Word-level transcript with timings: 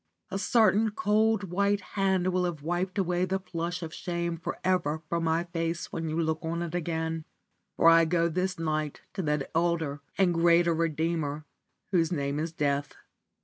A 0.31 0.39
certain 0.39 0.89
cold 0.89 1.51
white 1.51 1.81
hand 1.93 2.33
will 2.33 2.45
have 2.45 2.63
wiped 2.63 2.97
away 2.97 3.23
the 3.23 3.37
flush 3.37 3.83
of 3.83 3.93
shame 3.93 4.35
for 4.35 4.57
ever 4.63 5.03
from 5.07 5.25
my 5.25 5.43
face 5.43 5.91
when 5.93 6.09
you 6.09 6.19
look 6.19 6.39
on 6.41 6.63
it 6.63 6.73
again, 6.73 7.23
for 7.77 7.87
I 7.87 8.05
go 8.05 8.27
this 8.27 8.57
night 8.57 9.01
to 9.13 9.21
that 9.21 9.51
elder 9.53 10.01
and 10.17 10.33
greater 10.33 10.73
redeemer 10.73 11.45
whose 11.91 12.11
name 12.11 12.39
is 12.39 12.51
death. 12.51 12.95